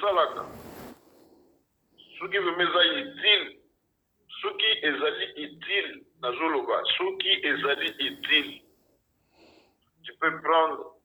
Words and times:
tosalaka 0.00 0.44
soki 2.18 2.38
vraimen 2.38 2.68
eza 2.68 2.80
utile 3.00 3.60
soki 4.40 4.70
ezali 4.88 5.26
utile 5.44 5.94
nazoloba 6.22 6.82
soki 6.96 7.32
ezali 7.50 7.88
utile 8.08 8.62
tu 10.04 10.12
peux 10.20 10.40
prendre 10.40 10.96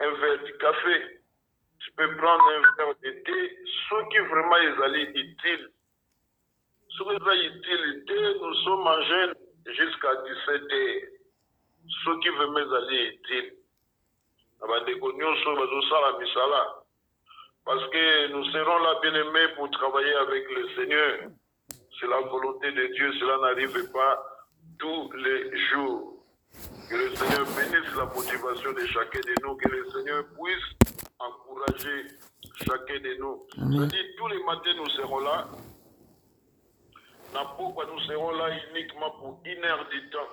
un 0.00 0.10
verre 0.20 0.42
de 0.44 0.52
café 0.64 1.20
tu 1.80 1.92
peux 1.96 2.16
prendre 2.16 2.44
un 2.56 2.60
verre 2.76 2.94
de 3.02 3.10
thé 3.26 3.38
soki 3.88 4.18
vraiment 4.18 4.62
ezali 4.70 5.02
utile. 5.22 5.68
Soki 6.96 7.14
eza 7.16 7.34
utile 7.50 8.04
te 8.06 8.18
nous 8.40 8.54
sommes 8.64 8.86
en 8.86 9.02
jeune 9.02 9.34
jusqu'à 9.66 10.14
17 10.46 10.72
heures. 10.72 11.02
Soki 12.04 12.28
vraimen 12.28 12.62
ezali 12.66 13.08
utile. 13.08 13.52
Na 14.60 14.66
bandeko 14.66 15.12
nyonso 15.12 15.56
bazosala 15.56 16.18
misala 16.18 16.87
parce 17.68 17.86
que 17.90 18.32
nous 18.32 18.44
serons 18.46 18.78
là 18.78 18.94
bien 19.02 19.12
aimés 19.12 19.48
pour 19.54 19.70
travailler 19.70 20.14
avec 20.14 20.42
le 20.56 20.68
Seigneur. 20.74 21.18
C'est 22.00 22.06
la 22.06 22.20
volonté 22.20 22.72
de 22.72 22.86
Dieu, 22.94 23.12
cela 23.20 23.36
n'arrive 23.42 23.92
pas 23.92 24.22
tous 24.78 25.12
les 25.12 25.68
jours. 25.68 26.24
Que 26.88 26.96
le 26.96 27.14
Seigneur 27.14 27.44
bénisse 27.44 27.94
la 27.94 28.06
motivation 28.06 28.72
de 28.72 28.86
chacun 28.86 29.20
de 29.20 29.34
nous, 29.42 29.54
que 29.56 29.68
le 29.68 29.84
Seigneur 29.90 30.24
puisse 30.28 30.94
encourager 31.18 32.06
chacun 32.54 33.00
de 33.00 33.14
nous. 33.18 33.46
C'est-à-dire, 33.52 34.04
tous 34.16 34.28
les 34.28 34.42
matins, 34.44 34.74
nous 34.74 34.88
serons 34.88 35.18
là. 35.18 35.46
Pourquoi 37.58 37.84
nous 37.84 38.00
serons 38.00 38.30
là 38.30 38.48
uniquement 38.70 39.10
pour 39.10 39.42
une 39.44 39.62
heure 39.62 39.86
du 39.90 40.08
temps 40.08 40.32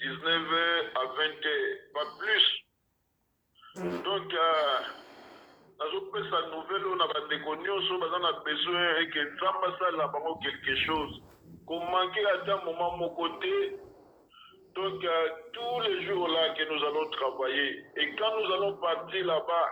19h 0.00 0.56
à 0.94 1.04
20h, 1.04 1.92
pas 1.92 2.06
plus. 2.18 2.64
Donc, 4.02 4.32
euh, 4.32 4.78
nazopesa 5.90 6.46
nouvelle 6.50 6.84
oyo 6.84 6.96
na 6.96 7.06
bandeko 7.06 7.56
nyonso 7.56 7.98
baza 7.98 8.18
na 8.18 8.32
besoin 8.44 9.02
eke 9.02 9.20
nzambe 9.22 9.66
asalela 9.66 10.08
bango 10.08 10.38
quelque 10.42 10.76
chose. 10.86 11.22
Komanke 11.66 12.20
ata 12.34 12.64
moment 12.64 12.96
moko 12.96 13.28
te 13.40 13.78
donc 14.74 15.02
tous 15.52 15.80
les 15.80 16.06
jours 16.06 16.28
là 16.28 16.54
que 16.54 16.62
nous 16.62 16.84
allons 16.84 17.10
travailler 17.10 17.84
et 17.96 18.14
quand 18.16 18.30
nous 18.38 18.52
allons 18.54 18.76
partir 18.76 19.26
là-bas 19.26 19.68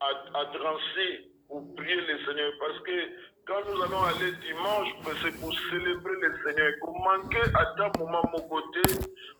à, 0.00 0.38
à 0.38 0.44
Drancy 0.46 1.30
pour 1.48 1.74
prier 1.74 1.96
le 1.96 2.24
Seigneur 2.24 2.52
parce 2.60 2.78
que 2.80 2.96
quand 3.44 3.62
nous 3.68 3.82
allons 3.82 4.02
aller 4.04 4.32
dimanche 4.46 4.88
c'est 5.22 5.40
pour 5.40 5.52
célébrer 5.70 6.20
le 6.20 6.38
Seigneur. 6.44 6.72
Komanke 6.80 7.42
ata 7.54 7.90
moment 7.98 8.22
moko 8.32 8.60
te 8.72 8.82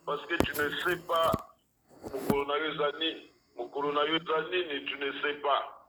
parce 0.05 0.25
que 0.27 0.35
tu 0.35 0.53
ne 0.61 0.69
sais 0.83 1.07
pas 1.07 1.31
mokolo 2.13 2.45
na 2.47 2.57
yo 2.59 2.73
eza 2.73 2.93
nini 2.99 3.31
mokolo 3.57 3.93
na 3.93 4.05
yo 4.05 4.17
eza 4.17 4.41
nini 4.51 4.85
tu 4.85 4.99
ne 4.99 5.13
sais 5.23 5.35
pas 5.35 5.82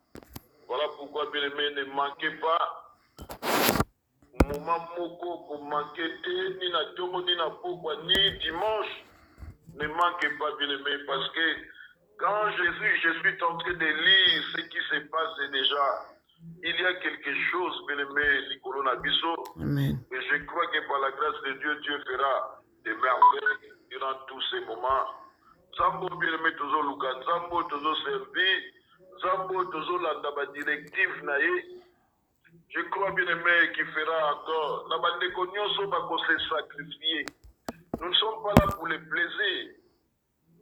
voilà 0.74 0.88
pourquoi, 0.98 1.30
bien 1.32 1.44
aimé, 1.44 1.70
ne 1.76 1.84
manquez 1.94 2.32
pas. 2.42 2.96
Moment 4.50 4.88
moko, 4.98 5.46
pour 5.46 5.64
manquer 5.66 6.10
ni 6.60 6.70
na 6.72 6.86
tongo, 6.96 7.22
ni 7.22 7.36
na 7.36 7.52
pourquoi, 7.62 7.96
ni 7.98 8.40
dimanche. 8.40 9.06
Ne 9.76 9.88
manquez 9.88 10.30
pas, 10.40 10.52
bien 10.58 10.70
aimé, 10.70 10.98
parce 11.06 11.30
que 11.30 11.46
quand 12.18 12.50
Jésus, 12.58 13.02
je 13.04 13.10
suis 13.20 13.44
en 13.44 13.58
train 13.60 13.74
de 13.74 13.86
lire 13.86 14.44
ce 14.56 14.62
qui 14.62 14.80
se 14.90 14.98
passe 15.10 15.52
déjà, 15.52 15.86
il 16.64 16.76
y 16.76 16.86
a 16.86 16.94
quelque 16.96 17.36
chose, 17.52 17.86
bien 17.88 18.00
aimé, 18.00 18.48
Nicolo 18.50 18.82
Nabiso. 18.82 19.34
Et 19.62 20.22
je 20.22 20.46
crois 20.46 20.66
que 20.68 20.88
par 20.88 21.00
la 21.02 21.12
grâce 21.12 21.40
de 21.46 21.52
Dieu, 21.60 21.76
Dieu 21.82 22.00
fera 22.00 22.62
des 22.84 22.96
merveilles 22.96 23.74
durant 23.92 24.16
tous 24.28 24.42
ces 24.50 24.62
moments. 24.62 25.06
Zambo, 25.78 26.10
bien 26.18 26.34
aimé, 26.34 26.56
toujours 26.58 26.82
Luka, 26.82 27.14
Zambo, 27.26 27.62
toujours 27.64 27.98
servi. 28.06 28.74
Nzambe 29.16 29.72
tozolanda 29.72 30.32
badirective 30.32 31.22
na 31.24 31.38
ye 31.38 31.82
je 32.70 32.82
crois 32.90 33.12
bien 33.12 33.28
aimé 33.28 33.72
qui 33.74 33.84
fera 33.84 34.34
encore. 34.34 34.88
Na 34.90 34.98
bandeko 34.98 35.46
nyonso 35.46 35.88
bakose 35.88 36.38
sacrifier. 36.50 37.26
Nous 38.00 38.10
ne 38.10 38.14
sommes 38.16 38.44
pas 38.44 38.54
là 38.60 38.72
pour 38.76 38.88
le 38.88 39.00
plaisir 39.10 39.76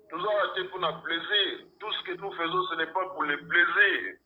tozala 0.10 0.54
te 0.56 0.62
pour 0.70 0.80
na 0.80 0.94
plaisir. 0.94 1.68
Tout 1.80 1.92
ce 1.94 2.04
que 2.04 2.18
nous 2.22 2.32
faisons 2.34 2.64
ce 2.70 2.76
n'est 2.76 2.94
pas 2.94 3.06
pour 3.10 3.24
le 3.24 3.38
plaisir 3.48 4.18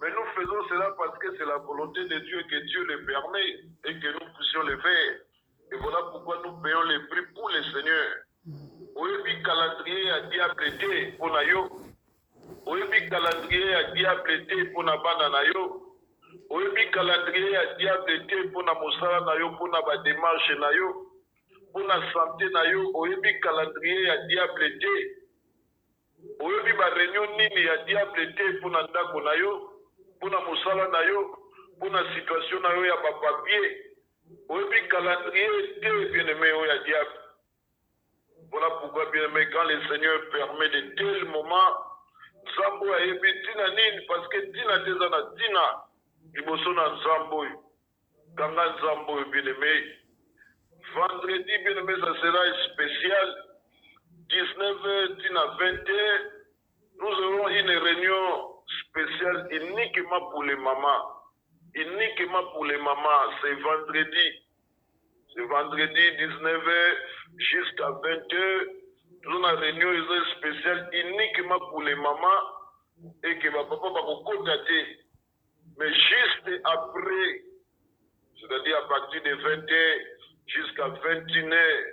mais 0.00 0.10
nous 0.10 0.26
faisons 0.34 0.68
cela 0.68 0.90
parce 0.96 1.18
que 1.18 1.36
c'est 1.36 1.44
la 1.44 1.58
volonté 1.58 2.02
de 2.04 2.18
Dieu 2.20 2.42
que 2.50 2.66
Dieu 2.66 2.84
le 2.84 3.04
permet 3.04 3.50
et 3.84 4.00
que 4.00 4.12
nous 4.12 4.32
puissions 4.34 4.62
le 4.62 4.78
faire. 4.78 5.12
Et 5.72 5.76
voilà 5.76 5.98
pourquoi 6.10 6.40
nous 6.44 6.60
payons 6.62 6.82
les 6.82 6.98
prix 7.00 7.26
pour 7.34 7.50
le 7.50 7.62
Seigneur. 7.64 8.08
Oyebi 8.96 9.42
calendrier 9.42 10.06
ya 10.06 10.20
diable 10.22 10.78
te 10.78 11.12
mpo 11.14 11.28
na 11.30 11.42
yo 11.42 11.79
oyebi 12.70 13.08
calendrier 13.10 13.70
ya 13.70 13.82
diable 13.94 14.38
te 14.46 14.54
mpona 14.54 14.96
bana 14.96 15.28
na 15.28 15.42
yo. 15.42 15.62
Oyebi 16.50 16.90
calendrier 16.90 17.52
ya 17.52 17.74
diable 17.74 18.18
te 18.28 18.36
mpona 18.36 18.74
mosala 18.74 19.20
na 19.20 19.34
yo 19.34 19.48
mpona 19.50 19.82
bademarshe 19.82 20.54
na 20.54 20.70
yo 20.70 21.06
mpona 21.70 22.12
sante 22.12 22.48
na 22.48 22.62
yo. 22.70 22.90
Oyebi 22.94 23.40
calendrier 23.40 24.02
ya 24.06 24.16
diable 24.26 24.70
te 24.78 24.94
oyebi 26.40 26.72
bareunion 26.72 27.36
nini 27.36 27.64
ya 27.64 27.76
diable 27.84 28.26
te 28.26 28.48
mpona 28.48 28.82
ndako 28.82 29.20
na 29.20 29.34
yo 29.34 29.72
mpona 30.16 30.40
mosala 30.40 30.88
na 30.88 31.00
yo 31.00 31.38
mpona 31.76 32.14
situation 32.14 32.62
na 32.62 32.68
yo 32.68 32.86
ya 32.86 32.96
bapapie 32.96 33.62
oyebi 34.48 34.88
calendrier 34.88 35.80
te 35.80 35.90
bien 36.12 36.28
aimé 36.28 36.52
oyo 36.52 36.66
ya 36.66 36.78
diable. 36.84 37.18
Voilà 38.50 38.70
pourquoi 38.80 39.06
bien 39.12 39.24
aimé 39.24 39.46
quand 39.52 39.64
le 39.64 39.80
seigneur 39.88 40.20
permet 40.32 40.68
de 40.68 40.80
tels 40.96 41.24
moments 41.26 41.89
nzambe 42.60 42.84
oyo 42.84 42.94
ayebi 42.96 43.32
ntina 43.32 43.68
nini? 43.68 44.00
Parceke 44.06 44.38
ntina 44.46 44.78
te 44.84 44.90
eza 44.90 45.08
na 45.08 45.20
ntina. 45.20 45.64
Liboso 46.34 46.72
na 46.72 46.84
nzambe 46.88 47.34
oyo. 47.36 47.56
Kanga 48.36 48.64
nzambe 48.72 49.12
oyo 49.12 49.24
bieneme 49.32 49.72
vendredi 50.94 51.52
ça 52.00 52.12
sera 52.20 52.42
spécial. 52.72 53.28
19h 54.28 55.08
ntina 55.14 55.42
20h 55.58 55.92
nous 57.00 57.16
aurons 57.24 57.48
une 57.48 57.70
réunion 57.70 58.54
spéciale 58.82 59.48
uniquement 59.50 60.30
pour 60.30 60.44
les 60.44 60.56
mamans. 60.56 61.04
Uniquement 61.74 62.44
pour 62.52 62.64
les 62.66 62.76
mamans. 62.76 63.32
C'est 63.40 63.54
vendredi. 63.54 64.28
C'est 65.34 65.46
vendredi 65.46 66.04
19h 66.18 66.96
jusqu'à 67.38 67.88
20h 67.88 68.80
toza 69.30 69.38
na 69.38 69.60
réunion 69.60 69.92
spéciale 70.36 70.88
uniquement 70.92 71.58
pour 71.70 71.82
les 71.82 71.94
mamans 71.94 72.42
et 73.22 73.38
que 73.38 73.48
bapapa 73.48 73.88
bakokota 73.90 74.58
te 74.58 74.80
mais 75.78 75.92
juste 75.94 76.60
après 76.64 77.42
c'est-à-dire 78.40 78.76
à 78.78 78.88
partir 78.88 79.22
de 79.22 79.34
20 79.34 79.70
heures 79.70 80.00
jusqu'à 80.46 80.88
21 80.88 81.52
heures 81.52 81.84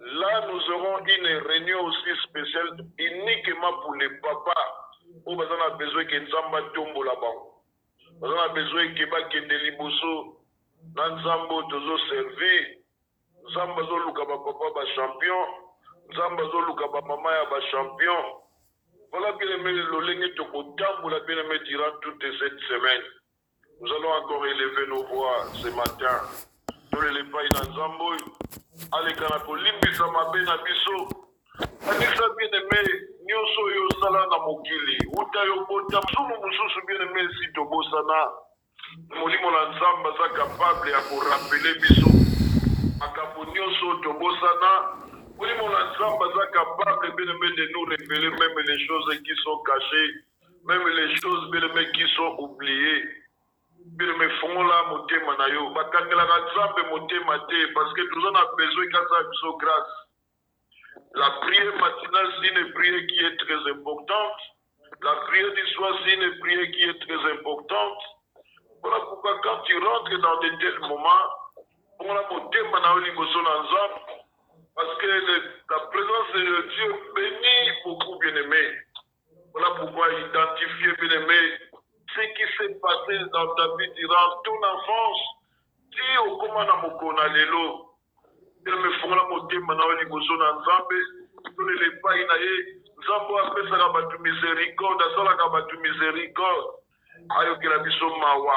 là 0.00 0.46
nous 0.48 0.74
aurons 0.74 0.98
une 1.06 1.26
réunion 1.46 1.84
aussi 1.84 2.22
spéciale 2.24 2.76
uniquement 2.98 3.72
pour 3.82 3.94
les 3.94 4.10
papas 4.20 4.66
oyo 5.26 5.36
baza 5.36 5.56
na 5.56 5.70
besoin 5.76 6.04
ke 6.04 6.18
nzambe 6.18 6.56
atombola 6.56 7.14
bango 7.14 7.62
baza 8.20 8.34
na 8.34 8.48
besoin 8.48 8.94
ke 8.94 9.06
bakende 9.06 9.56
liboso 9.66 10.36
na 10.96 11.08
nzambe 11.14 11.52
oyo 11.54 11.68
tozoservir 11.70 12.66
nzambe 13.46 13.80
azoluka 13.82 14.24
bapapa 14.24 14.74
bachampion 14.74 15.71
nzambe 16.12 16.42
azoluka 16.42 16.88
bamama 16.88 17.32
ya 17.32 17.44
bachampion 17.44 18.24
voilà 19.12 19.32
bien 19.32 19.50
aimé 19.50 19.72
lolenge 19.72 20.34
tokotambola 20.34 21.20
bien 21.20 21.38
aimé 21.38 21.58
durant 21.66 21.92
toute 22.00 22.22
cette 22.38 22.60
semaine. 22.68 23.02
Nous 23.80 23.92
allons 23.92 24.12
encore 24.22 24.46
élever 24.46 24.86
nos 24.88 25.04
voix 25.04 25.44
ce 25.54 25.68
matin. 25.68 26.20
Tolele 26.90 27.20
epai 27.20 27.48
na 27.52 27.60
nzambe 27.60 28.02
oyo 28.02 28.26
aleka 28.92 29.28
na 29.28 29.38
kolimbisa 29.40 30.06
mabe 30.06 30.40
na 30.44 30.56
biso 30.64 30.96
kanisa 31.84 32.24
bien 32.36 32.54
aimé. 32.60 32.82
Nyonso 33.24 33.60
oyo 33.62 33.88
osala 33.92 34.26
na 34.26 34.38
mokili. 34.38 34.98
Uta 35.16 35.44
yobota 35.44 36.00
sumu 36.12 36.34
mosusu 36.42 36.86
bien 36.86 37.00
aimé 37.00 37.20
esi 37.20 37.52
tobosana 37.54 38.30
molimo 39.18 39.50
na 39.50 39.62
nzambe 39.68 40.08
aza 40.08 40.28
kapable 40.36 40.92
ya 40.92 41.00
korapele 41.08 41.74
biso 41.80 42.08
makambo 43.00 43.44
nyonso 43.44 43.94
tobosana 44.02 44.72
na 45.46 45.90
nzambe 45.90 46.24
aza 46.24 46.46
capable 46.52 47.16
bien 47.16 47.34
aimé 47.34 47.48
de 47.56 47.68
nous 47.72 47.84
révéler 47.84 48.30
même 48.30 48.58
les 48.58 48.86
choses 48.86 49.18
qui 49.24 49.34
sont 49.42 49.58
cachées 49.62 50.14
même 50.64 50.86
les 50.86 51.16
choses 51.16 51.50
bien 51.50 51.62
aimé 51.62 51.90
qui 51.92 52.06
sont 52.14 52.36
oubliées. 52.38 53.04
Bien 53.98 54.08
aimé 54.08 54.28
fongola 54.40 54.84
motema 54.84 55.36
na 55.36 55.48
yo 55.48 55.70
bakangelaka 55.70 56.38
nzambe 56.46 56.82
motema 56.90 57.38
te 57.48 57.66
parce 57.74 57.92
que 57.94 58.02
toza 58.12 58.30
na 58.30 58.44
besoin 58.56 58.88
kasa 58.88 59.22
biso 59.30 59.56
grâce. 59.56 59.94
La 61.14 61.30
prière 61.40 61.74
matinale 61.76 62.32
c'est 62.40 62.60
une 62.60 62.72
prière 62.72 63.06
qui 63.08 63.18
est 63.18 63.36
très 63.38 63.70
importante. 63.70 64.40
La 65.02 65.14
prière 65.26 65.52
du 65.52 65.66
soir 65.72 65.98
c'est 66.04 66.14
une 66.14 66.38
prière 66.38 66.70
qui 66.70 66.82
est 66.82 66.98
très 67.00 67.32
importante. 67.32 68.02
Voilà 68.82 69.00
pourquoi 69.06 69.40
quand 69.42 69.60
tu 69.62 69.76
rentres 69.78 70.20
dans 70.20 70.40
de 70.40 70.48
tels 70.60 70.80
moments 70.80 71.26
fongola 71.98 72.28
motema 72.30 72.80
na 72.80 72.92
yo 72.94 72.98
liboso 72.98 73.42
na 73.42 73.62
nzambe 73.62 74.21
parce 74.74 74.94
que 74.98 75.06
le, 75.06 75.42
la 75.70 75.78
présence 75.78 76.32
de 76.34 76.68
Dieu 76.68 76.94
bénit 77.14 77.70
beaucoup 77.84 78.18
bien-aimé. 78.18 78.78
Voilà 79.52 79.70
pourquoi 79.80 80.08
identifier 80.12 80.92
bien-aimé 81.00 81.58
ce 82.14 82.20
qui 82.20 82.56
s'est 82.56 82.74
passé 82.80 83.18
dans 83.32 83.54
ta 83.54 83.66
vie 83.76 83.90
durant 83.96 84.42
ton 84.44 84.56
enfance. 84.64 85.20
Ti 85.92 86.18
okóma 86.18 86.64
na 86.64 86.76
mokolo 86.76 87.12
na 87.12 87.28
lelo 87.28 87.96
telema 88.64 88.88
efongola 88.88 89.28
motema 89.28 89.74
na 89.74 89.84
yo 89.84 89.92
liboso 90.00 90.36
na 90.36 90.52
nzambe. 90.52 90.98
Tolele 91.56 91.86
epai 91.86 92.24
na 92.26 92.34
ye 92.34 92.52
nzambe 92.98 93.32
oyo 93.32 93.46
apesaka 93.46 93.88
bato 93.92 94.18
misericorde 94.18 95.04
asalaka 95.04 95.48
bato 95.48 95.76
misericorde 95.80 96.68
ayokela 97.28 97.78
biso 97.78 98.08
mawa. 98.08 98.56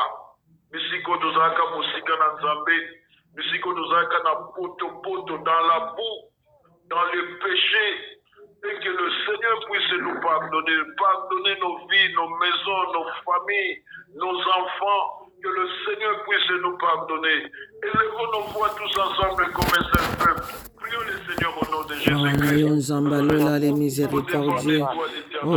Bisika 0.71 1.11
oyo 1.11 1.21
tozalaka 1.21 1.65
mosika 1.75 2.17
na 2.17 2.27
nzambe 2.39 3.04
bisika 3.35 3.69
oyo 3.69 3.75
tozalaka 3.77 4.17
na 4.23 4.35
potopoto 4.55 5.37
dans 5.37 5.63
la 5.67 5.79
boue 5.95 6.19
dans 6.89 7.05
le 7.13 7.21
péché 7.39 8.15
et 8.65 8.79
que 8.83 8.89
le 8.89 9.09
Seigneur 9.25 9.59
puisse 9.69 9.93
nous 10.01 10.19
pardonner, 10.21 10.77
pardonner 10.97 11.55
nos 11.61 11.77
vies, 11.87 12.13
nos 12.15 12.29
maisons, 12.37 12.93
nos 12.93 13.05
familles, 13.23 13.83
nos 14.15 14.37
enfants, 14.57 15.29
que 15.43 15.49
le 15.49 15.67
Seigneur 15.85 16.23
puisse 16.23 16.49
nous 16.61 16.77
pardonner. 16.77 17.51
Élevons 17.83 18.31
nos 18.33 18.45
voix 18.53 18.69
tous 18.69 18.99
ensemble 18.99 19.51
comme 19.53 19.71
un 19.77 19.83
seul 19.93 20.07
peuple. 20.17 20.49
Prions 20.77 21.01
le 21.01 21.17
Seigneur 21.27 21.53
au 21.61 21.65
nom 21.71 21.83
de 21.83 21.93
Jésus-Christ. 21.93 22.91
miséricordieux 23.73 24.83